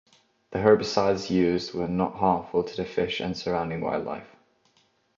[0.49, 4.35] The herbicides used were not harmful to the fish and surrounding wildlife.